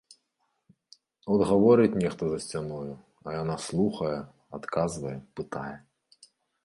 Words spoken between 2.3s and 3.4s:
за сцяною, а